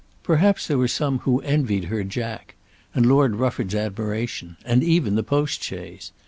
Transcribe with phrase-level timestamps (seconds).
[0.23, 2.55] Perhaps there were some who had envied her Jack,
[2.95, 6.11] and Lord Rufford's admiration, and even the postchaise.